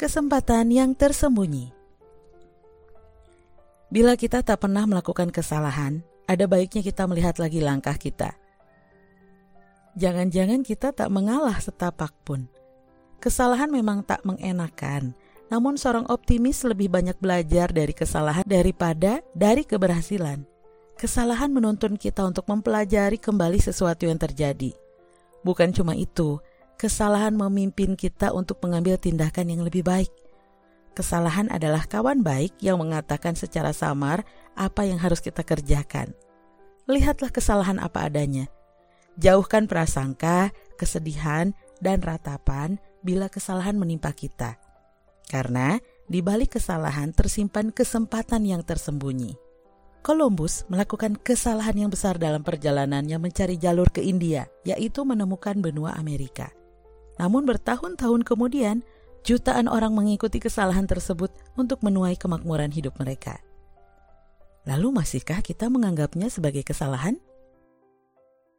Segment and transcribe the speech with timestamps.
[0.00, 1.76] kesempatan yang tersembunyi.
[3.92, 8.32] Bila kita tak pernah melakukan kesalahan, ada baiknya kita melihat lagi langkah kita.
[10.00, 12.48] Jangan-jangan kita tak mengalah setapak pun.
[13.20, 15.12] Kesalahan memang tak mengenakan,
[15.52, 20.48] namun seorang optimis lebih banyak belajar dari kesalahan daripada dari keberhasilan.
[20.96, 24.72] Kesalahan menuntun kita untuk mempelajari kembali sesuatu yang terjadi.
[25.44, 26.40] Bukan cuma itu,
[26.80, 30.08] kesalahan memimpin kita untuk mengambil tindakan yang lebih baik.
[30.96, 34.24] Kesalahan adalah kawan baik yang mengatakan secara samar
[34.56, 36.16] apa yang harus kita kerjakan.
[36.88, 38.48] Lihatlah kesalahan apa adanya.
[39.20, 41.52] Jauhkan prasangka, kesedihan,
[41.84, 44.56] dan ratapan bila kesalahan menimpa kita.
[45.28, 45.76] Karena
[46.08, 49.36] di balik kesalahan tersimpan kesempatan yang tersembunyi.
[50.00, 56.48] Columbus melakukan kesalahan yang besar dalam perjalanannya mencari jalur ke India, yaitu menemukan benua Amerika.
[57.20, 58.80] Namun bertahun-tahun kemudian,
[59.28, 61.28] jutaan orang mengikuti kesalahan tersebut
[61.60, 63.44] untuk menuai kemakmuran hidup mereka.
[64.64, 67.20] Lalu masihkah kita menganggapnya sebagai kesalahan?